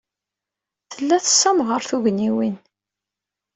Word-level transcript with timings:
Tella 0.91 1.17
tessemɣar 1.25 1.81
tugniwin. 1.89 2.55